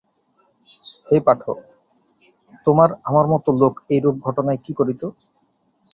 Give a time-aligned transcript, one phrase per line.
[1.07, 1.57] হে পাঠক,
[2.67, 5.01] তোমার আমার মতো লোক এইরূপ ঘটনায় কী করিত।